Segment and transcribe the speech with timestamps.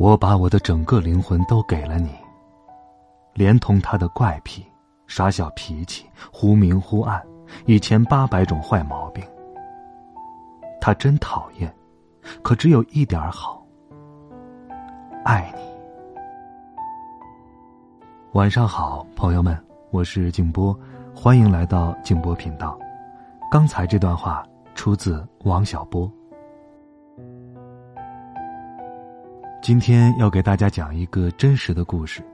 [0.00, 2.08] 我把我的整个灵魂都给了你，
[3.34, 4.64] 连同他的怪癖、
[5.06, 7.22] 耍小脾气、忽明忽暗、
[7.66, 9.22] 一千八百种坏毛病。
[10.80, 11.70] 他真讨厌，
[12.40, 13.62] 可只有一点好，
[15.22, 15.62] 爱你。
[18.32, 19.54] 晚上好，朋友们，
[19.90, 20.74] 我是静波，
[21.14, 22.78] 欢迎来到静波频道。
[23.50, 24.42] 刚才这段话
[24.74, 26.10] 出自王小波。
[29.62, 32.24] 今天要给大家讲一个真实的故事。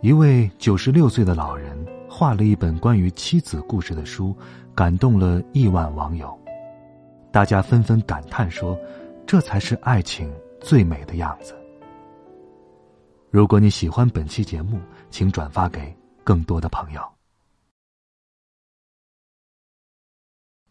[0.00, 1.76] 一位九十六岁的老人
[2.08, 4.34] 画了一本关于妻子故事的书，
[4.74, 6.36] 感动了亿万网友。
[7.30, 8.78] 大家纷纷感叹说
[9.26, 11.54] ：“这才是爱情最美的样子。”
[13.30, 17.02] 如果你喜欢本期节目，请转发给更多的朋友。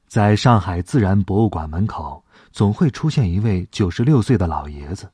[0.08, 5.08] 在上海自然博物馆门口，总会出现一位九十六岁的老爷子。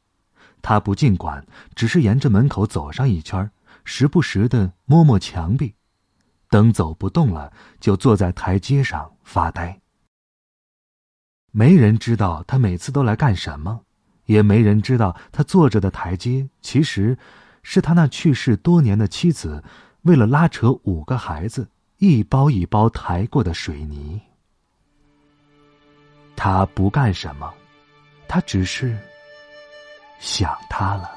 [0.64, 3.52] 他不进馆，只是沿着门口走上一圈，
[3.84, 5.76] 时不时的摸摸墙壁，
[6.50, 9.78] 等走不动了，就坐在台阶上发呆。
[11.52, 13.82] 没人知道他每次都来干什么，
[14.26, 17.18] 也没人知道他坐着的台阶其实
[17.62, 19.62] 是他那去世多年的妻子
[20.04, 21.68] 为了拉扯五个孩子
[21.98, 24.22] 一包一包抬过的水泥。
[26.38, 27.54] 他不干什么，
[28.30, 28.98] 他只是。
[30.24, 31.12] 想他了。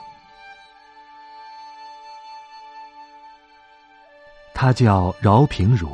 [4.53, 5.89] 他叫饶平如，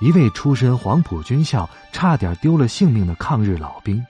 [0.00, 4.04] 一位出身黄埔军校、差点丢了性命的抗日老兵，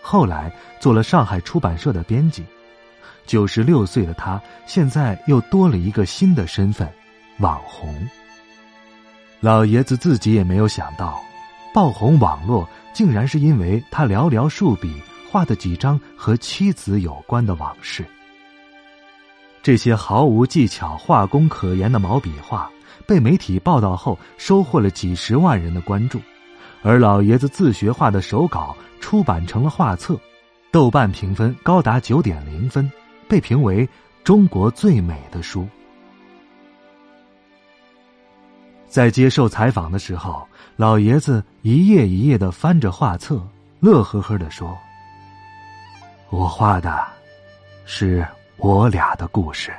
[0.00, 2.46] 后来做了上海出版社的编辑。
[3.26, 6.88] 九十六岁的他，现在又多了一个新的身份——
[7.40, 8.08] 网红。
[9.40, 11.20] 老爷子自己也没有想到，
[11.74, 15.02] 爆红网络竟然是因为他寥寥数笔。
[15.30, 18.04] 画的几张和妻子有关的往事，
[19.62, 22.68] 这些毫无技巧、画工可言的毛笔画，
[23.06, 26.20] 被媒体报道后，收获了几十万人的关注。
[26.82, 30.18] 而老爷子自学画的手稿出版成了画册，
[30.72, 32.90] 豆瓣评分高达九点零分，
[33.28, 33.88] 被评为
[34.24, 35.64] 中国最美的书。
[38.88, 43.40] 在接受采访的时候，老爷子一页一页的翻着画册，
[43.78, 44.76] 乐呵呵的说。
[46.30, 47.04] 我画的，
[47.84, 48.24] 是
[48.56, 49.72] 我俩的故事。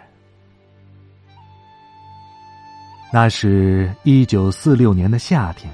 [3.09, 5.73] 那是一九四六年的夏天，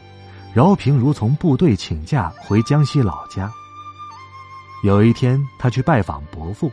[0.54, 3.52] 饶平如从部队请假回江西老家。
[4.84, 6.72] 有一天，他去拜访伯父，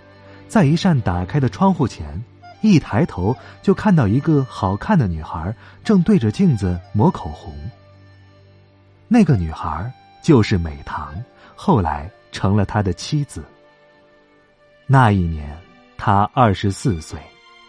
[0.48, 2.22] 在一扇打开的窗户前，
[2.60, 7.54] 一抬头就看到一个好看的女孩正对着镜子抹口红。
[9.08, 9.90] 那个女孩
[10.22, 11.14] 就是美棠，
[11.56, 13.42] 后来成了他的妻子。
[14.86, 15.56] 那一年，
[15.96, 17.18] 他二十四岁，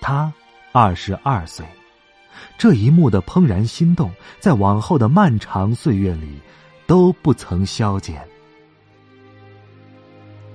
[0.01, 0.31] 他
[0.73, 1.65] 二十二岁。
[2.57, 6.37] 这一幕的怦然心动，在往后的漫长岁月里
[6.85, 8.21] 都不曾消减。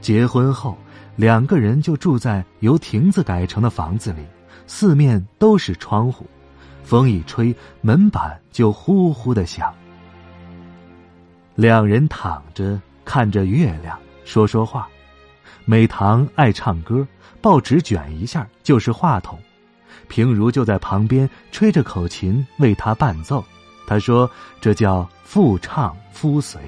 [0.03, 0.76] 结婚后，
[1.16, 4.22] 两个人就住在由亭子改成的房子里，
[4.66, 6.27] 四面都是窗户，
[6.84, 9.75] 风一吹，门板就呼呼的响。
[11.54, 14.87] 两人躺着看着月亮，说说话。
[15.65, 17.06] 美棠爱唱歌，
[17.41, 19.38] 报纸卷一下就是话筒，
[20.09, 23.44] 平如就在旁边吹着口琴为他伴奏。
[23.87, 26.60] 他说：“这叫妇唱夫随。”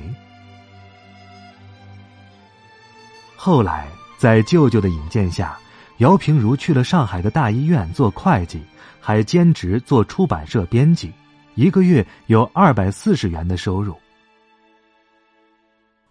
[3.36, 3.88] 后来
[4.18, 5.58] 在舅舅的引荐下，
[5.98, 8.60] 姚平如去了上海的大医院做会计，
[9.00, 11.12] 还兼职做出版社编辑，
[11.54, 13.96] 一个月有二百四十元的收入。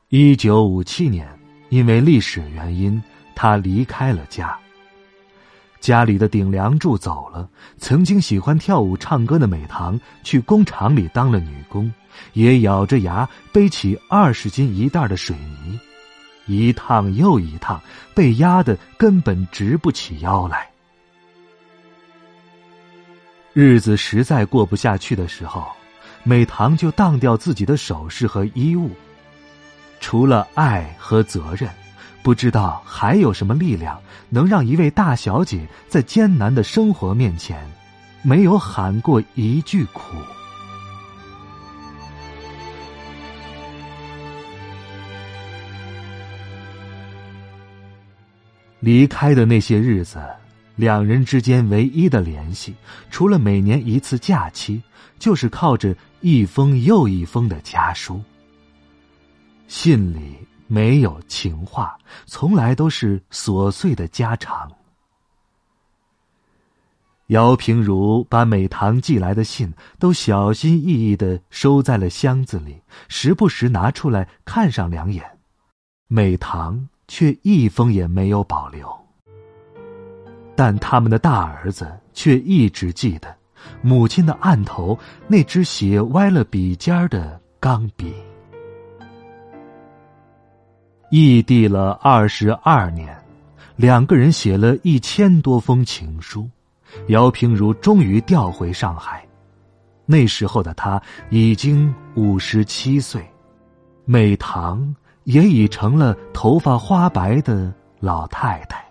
[0.10, 1.41] 一九五七年。
[1.72, 3.02] 因为历史原因，
[3.34, 4.58] 他离开了家。
[5.80, 11.92] 家里的顶梁柱走了，曾经喜欢跳舞唱歌的美棠去工厂里当了女工，
[12.34, 15.34] 也咬着牙背起二十斤一袋的水
[15.64, 15.80] 泥，
[16.46, 17.82] 一趟又一趟，
[18.14, 20.70] 被压得根本直不起腰来。
[23.54, 25.66] 日子实在过不下去的时候，
[26.24, 28.92] 美棠就当掉自己的首饰和衣物。
[30.02, 31.70] 除了爱和责任，
[32.22, 33.98] 不知道还有什么力量
[34.30, 37.66] 能让一位大小姐在艰难的生活面前，
[38.22, 40.16] 没有喊过一句苦。
[48.80, 50.20] 离开的那些日子，
[50.76, 52.74] 两人之间唯一的联系，
[53.12, 54.82] 除了每年一次假期，
[55.20, 58.20] 就是靠着一封又一封的家书。
[59.72, 60.36] 信里
[60.68, 64.70] 没有情话，从来都是琐碎的家常。
[67.28, 75.40] 姚平如把美棠寄来的信都小心翼翼的收在了箱子里，时不时拿出来看上两眼。
[76.08, 76.88] 美棠。
[77.08, 78.90] 却一封也没有保留。
[80.56, 83.36] 但他们的大儿子却一直记得
[83.82, 84.98] 母亲的案头
[85.28, 88.14] 那只写歪了笔尖的钢笔。
[91.12, 93.16] 异地了二十二年，
[93.76, 96.50] 两个人写了一千多封情书，
[97.10, 99.24] 姚平如终于调回上海。
[100.08, 101.00] 那时候的他
[101.30, 103.24] 已经五十七岁，
[104.06, 104.96] 美棠。
[105.26, 108.84] 也已成了头发花白的老太太。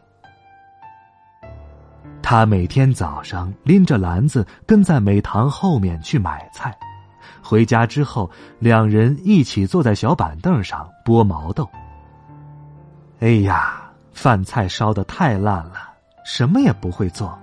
[2.22, 6.72] 他每天早上拎着篮子跟在美棠后面去买菜，
[7.42, 8.30] 回家之后，
[8.60, 11.68] 两人一起坐在小板凳上剥毛豆。
[13.20, 15.94] 哎呀，饭菜烧的太烂了，
[16.24, 17.38] 什么也不会做。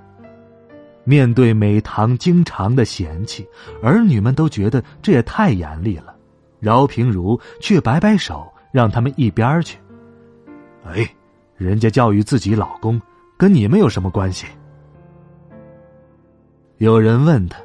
[1.03, 3.47] 面对美棠经常的嫌弃，
[3.81, 6.13] 儿女们都觉得这也太严厉了。
[6.59, 8.51] 饶平如却摆摆手。
[8.69, 9.79] 让他们一边去。
[10.85, 11.09] 哎，
[11.55, 13.01] 人家教育自己老公，
[13.35, 14.45] 跟你们有什么关系？
[16.77, 17.57] 有人问他，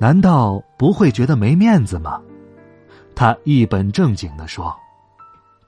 [0.00, 2.20] 难道不会觉得没面子吗？
[3.14, 4.74] 他一本正经的说：“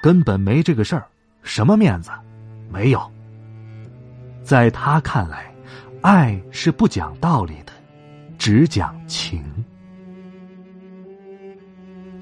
[0.03, 1.07] 根本没这个事儿，
[1.49, 2.11] 什么面子，
[2.71, 3.01] 没有。”
[4.45, 5.51] 在他看来，
[6.03, 7.73] 爱是不讲道理的，
[8.37, 9.43] 只讲情。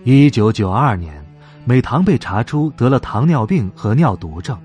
[0.05, 1.21] 一九九二年。
[1.69, 4.57] 美棠被查出得了糖尿病和尿毒症，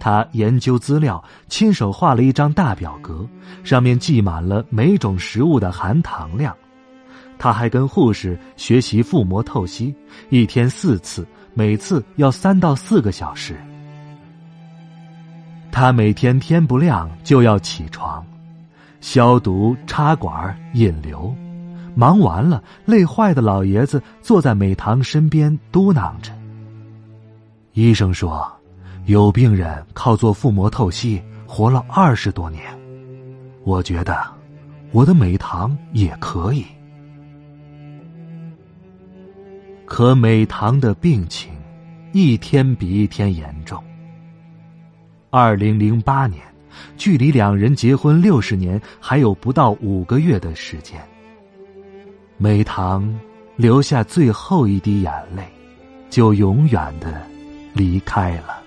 [0.00, 3.24] 他研究资料，亲手画了一张大表格，
[3.62, 6.52] 上面记满了每种食物的含糖量。
[7.38, 9.94] 他还跟护士学习腹膜透析，
[10.30, 11.24] 一天四次，
[11.54, 13.56] 每次要三到四个小时。
[15.72, 18.24] 他每天天不亮就要起床，
[19.00, 21.34] 消毒、插管、引流。
[21.94, 26.30] 忙完了，累坏的老爷子坐在美棠身边嘟囔着
[27.72, 28.46] ：“医生说，
[29.06, 32.62] 有病人靠做腹膜透析活了二十多年，
[33.64, 34.22] 我觉得
[34.90, 36.64] 我的美棠也可以。”
[39.84, 41.52] 可美棠的病情
[42.12, 43.82] 一天比一天严重。
[45.34, 46.42] 二零零八年，
[46.98, 51.00] 距离两人结婚六十年还有不到五个月的时间。
[52.36, 53.18] 美堂
[53.56, 55.42] 留下最后一滴眼泪，
[56.10, 57.26] 就永远的
[57.72, 58.62] 离开了。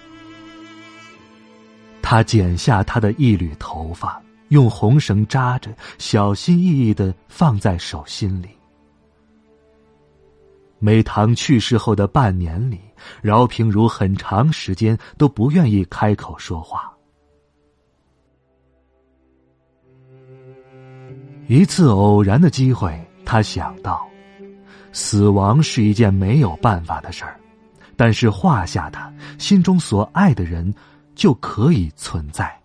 [2.02, 5.70] 他剪下他的一缕头发，用红绳扎着，
[6.00, 8.50] 小心翼翼的放在手心里。
[10.86, 12.80] 美棠去世后的半年里，
[13.24, 16.94] 饶平如很长时间都不愿意开口说话。
[21.48, 23.04] 一次偶然的机会。
[23.26, 24.08] 他想到，
[24.94, 27.40] 死亡是一件没有办法的事儿，
[27.98, 30.72] 但是画下他心中所爱的人
[31.16, 32.56] 就可以存在。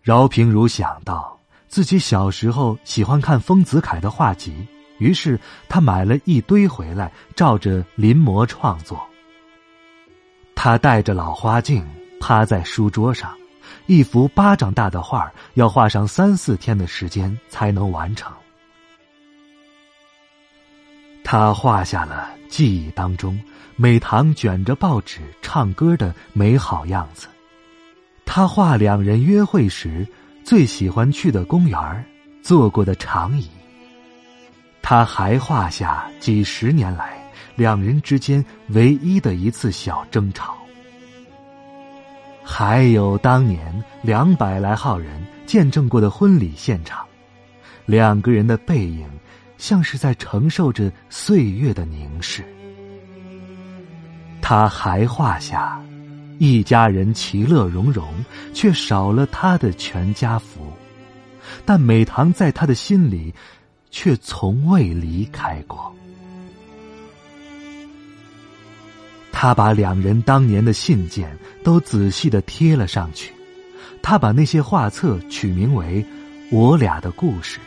[0.00, 1.38] 饶平如想到
[1.68, 4.66] 自己小时候喜欢看丰子恺的画集，
[4.98, 5.38] 于是
[5.68, 9.00] 他买了一堆回来，照着临摹创作。
[10.54, 11.86] 他戴着老花镜，
[12.18, 13.36] 趴在书桌上，
[13.86, 18.32] 一幅巴掌大的画要画上三四天的时间才能完成。
[21.22, 23.38] 他画下了记忆当中
[23.74, 27.26] 美堂卷着报纸唱歌的美好样子，
[28.24, 30.06] 他画两人约会时
[30.44, 32.06] 最喜欢去的公园
[32.42, 33.50] 坐过的长椅。
[34.88, 37.18] 他还画下几十年来
[37.56, 40.54] 两人之间唯一的一次小争吵，
[42.44, 47.04] 还有当年两百来号人见证过的婚礼现场，
[47.84, 49.04] 两个人的背影。
[49.58, 52.44] 像是在承受着岁月的凝视。
[54.40, 55.82] 他还画下
[56.38, 58.06] 一家人其乐融融，
[58.54, 60.72] 却少了他的全家福。
[61.64, 63.32] 但美棠在他的心里，
[63.90, 65.94] 却从未离开过。
[69.32, 73.32] 他把两人当年的信件都仔细的贴了上去，
[74.02, 76.02] 他把那些画册取名为
[76.56, 77.58] 《我俩的故事》。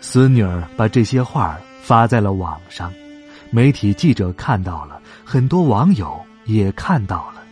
[0.00, 2.92] 孙女儿把这些画发在了网上，
[3.50, 7.42] 媒体记者看到了，很多网友也看到了。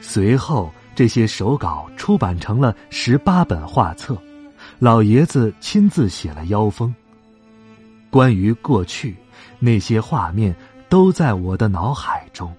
[0.00, 4.20] 随后，这些手稿出版成了十八本画册，
[4.84, 6.94] 老爷子亲自写了腰封。
[8.10, 9.16] 关于过去
[9.58, 10.54] 那些画面。
[10.86, 12.54] 都在我的脑海中。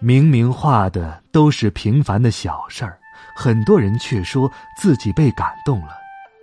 [0.00, 2.98] 明明画的都是平凡的小事儿，
[3.36, 5.90] 很多人却说自己被感动了，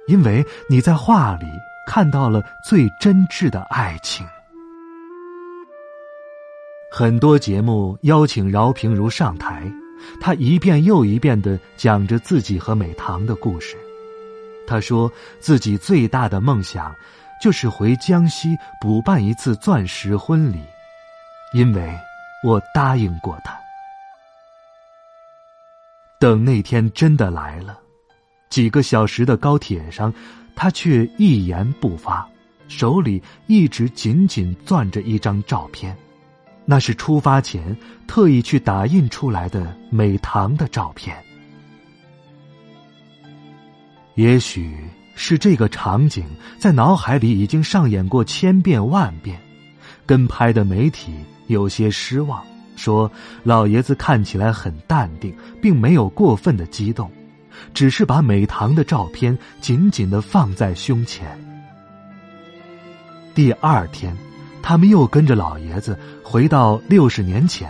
[0.08, 1.46] 因为你在画里
[1.86, 4.26] 看到了最真挚的爱情。
[6.90, 9.70] 很多节目邀请饶平如上台，
[10.20, 13.78] 他一遍又一遍的讲着自己和美棠的故事。
[14.68, 16.96] 他说自己最大的梦想。
[17.42, 20.60] 就是回江西补办一次钻石婚礼，
[21.54, 21.98] 因为
[22.44, 23.58] 我答应过他。
[26.20, 27.80] 等那天真的来了，
[28.50, 30.14] 几个小时的高铁上，
[30.54, 32.28] 他却一言不发，
[32.68, 35.98] 手里一直紧紧攥着一张照片，
[36.70, 41.18] 那是出发前特意去打印出来的美棠的照片。
[44.14, 44.78] 也许。
[45.22, 46.24] 是这个场景
[46.58, 49.38] 在脑海里已经上演过千遍万遍，
[50.06, 51.14] 跟拍的媒体
[51.48, 52.42] 有些失望，
[52.78, 53.12] 说
[53.44, 57.12] 老爷子看起来很淡定，并没有过分的激动，
[57.74, 61.38] 只是把美棠的照片紧紧的放在胸前。
[63.36, 64.16] 第二天，
[64.62, 67.70] 他们又跟着老爷子回到六十年前，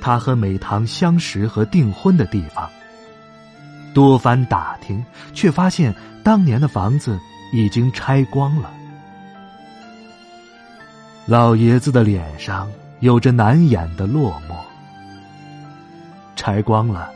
[0.00, 2.68] 他和美棠相识和订婚的地方。
[3.94, 7.18] 多番打听，却发现当年的房子
[7.52, 8.70] 已经拆光了。
[11.26, 12.68] 老爷子的脸上
[13.00, 14.54] 有着难掩的落寞。
[16.36, 17.10] 拆光了，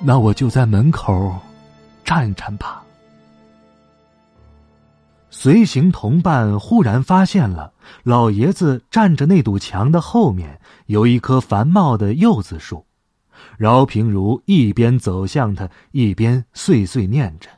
[0.00, 1.34] 那我就在门口
[2.04, 2.84] 站站吧。
[5.30, 12.86] 随行同伴忽然发现了，老爷子站着那堵墙的后面有一棵繁茂的柚子树。
[13.56, 17.48] 饶平如一边走向他，一边碎碎念着：“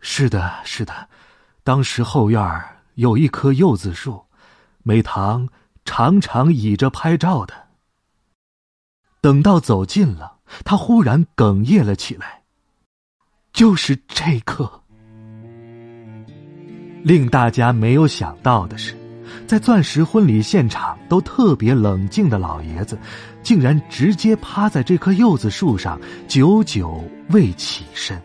[0.00, 1.08] 是的，是的，
[1.64, 4.26] 当时后院有一棵柚子树，
[4.82, 5.48] 美棠
[5.84, 7.54] 常常倚着拍照的。
[9.20, 12.44] 等到走近了，他忽然哽咽了起来。
[13.52, 14.84] 就是这棵。
[17.06, 18.96] 令大家没有想到的是。”
[19.46, 22.98] 在钻石婚礼现场都特别冷静的老爷子，
[23.44, 28.20] 竟然直接趴在这棵柚子树上，久久未起身。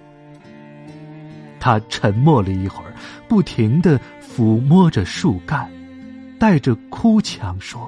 [1.60, 2.96] 他沉默了一会儿，
[3.28, 5.70] 不停的抚摸着树干，
[6.40, 7.88] 带着哭腔说：“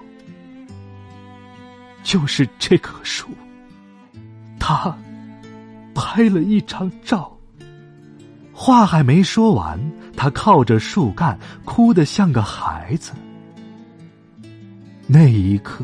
[2.03, 3.27] 就是这棵树，
[4.59, 4.95] 他
[5.95, 7.32] 拍了一张照。”
[8.53, 9.79] 话还没说完，
[10.15, 13.11] 他靠着树干，哭得像个孩子。
[15.07, 15.83] 那一刻，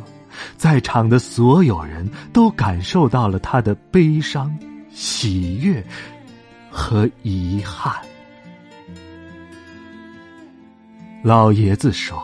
[0.56, 4.58] 在场的所有人都感受到了他的悲伤、
[4.92, 5.84] 喜悦
[6.70, 7.94] 和遗憾。
[11.22, 12.18] 老爷子说：“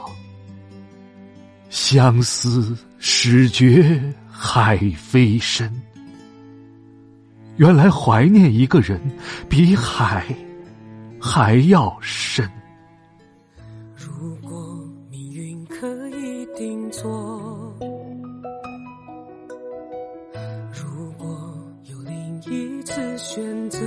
[1.70, 5.70] 相思始觉海非深。
[7.58, 9.00] 原来怀念一个人，
[9.50, 10.26] 比海
[11.20, 12.50] 还要深。”
[13.96, 14.78] 如果
[15.10, 17.74] 命运可以定做。
[20.74, 21.28] 如果
[21.86, 23.80] 有另一次选择，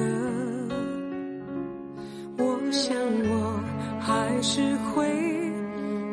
[2.39, 2.97] 我想
[3.29, 3.61] 我
[4.01, 5.07] 还是会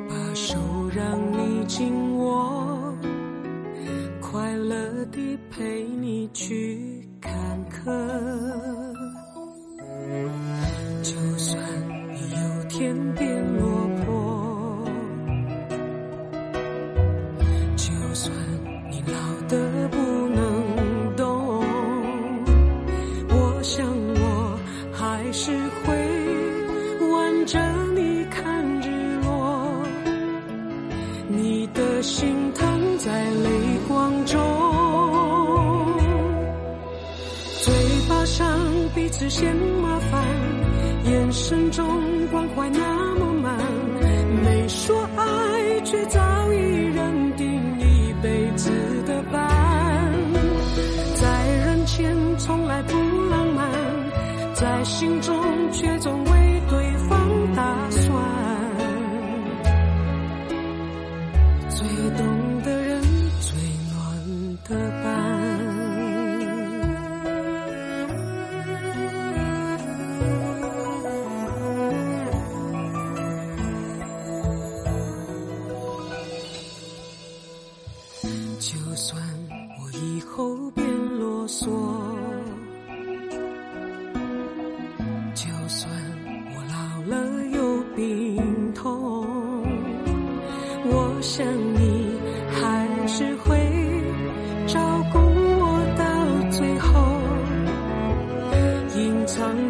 [0.10, 0.58] 把手
[0.94, 2.75] 让你紧握，
[5.12, 7.32] 地陪你去坎
[7.70, 7.86] 坷
[11.04, 11.62] 就算
[12.14, 14.86] 你有天变落魄
[17.76, 18.36] 就算
[18.90, 19.98] 你老得不
[20.30, 21.64] 能动
[23.30, 23.86] 我想
[24.16, 24.60] 我
[24.92, 25.52] 还是
[25.84, 25.94] 会
[27.12, 27.60] 挽着
[27.94, 29.86] 你看日落
[31.28, 32.35] 你的心
[39.18, 40.22] 只嫌麻烦，
[41.06, 41.88] 眼神中
[42.32, 43.58] 关怀那么满，
[44.44, 46.20] 没说爱，却早
[46.52, 46.58] 已
[46.94, 48.70] 认定一辈子
[49.08, 50.12] 的伴。
[51.16, 52.94] 在人前从来不
[53.30, 53.72] 浪漫，
[54.54, 55.34] 在心中
[55.72, 56.22] 却总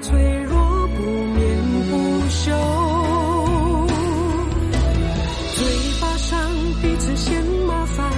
[0.02, 1.58] 脆弱不眠
[1.90, 2.52] 不休，
[5.56, 5.66] 嘴
[6.02, 6.38] 巴上
[6.82, 8.12] 彼此嫌麻烦，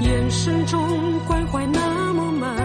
[0.00, 0.80] 眼神中
[1.26, 2.56] 关怀那么满，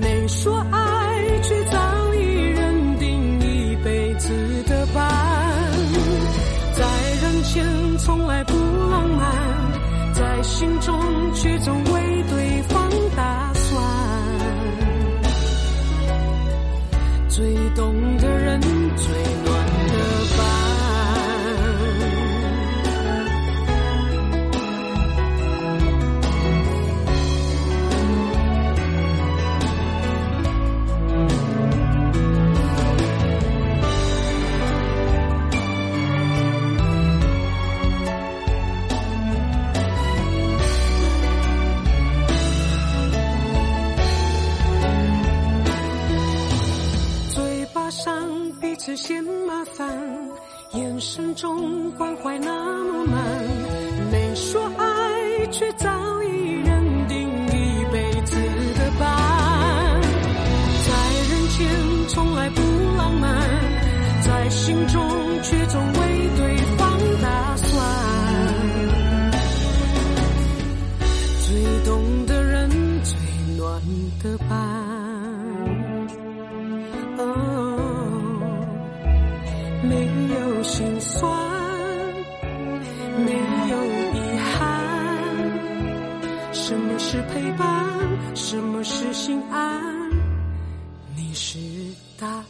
[0.00, 4.28] 没说爱，却早已认定一辈子
[4.68, 5.10] 的伴，
[6.72, 6.84] 在
[7.22, 8.52] 人前从来不
[8.90, 9.24] 浪漫，
[10.12, 10.94] 在心中
[11.34, 11.83] 却总
[51.14, 52.50] 生中关怀那
[52.86, 53.22] 么满，
[54.10, 55.88] 没说爱，却早
[56.24, 56.53] 已
[86.66, 87.76] 什么是陪伴？
[88.34, 90.10] 什么是心安？
[91.14, 91.58] 你是
[92.18, 92.42] 答案